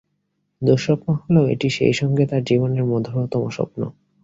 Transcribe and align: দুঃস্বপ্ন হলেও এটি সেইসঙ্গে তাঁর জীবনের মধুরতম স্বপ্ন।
দুঃস্বপ্ন 0.61 1.07
হলেও 1.15 1.45
এটি 1.47 1.67
সেইসঙ্গে 1.69 2.23
তাঁর 2.25 2.43
জীবনের 2.43 2.83
মধুরতম 2.85 3.43
স্বপ্ন। 3.49 3.81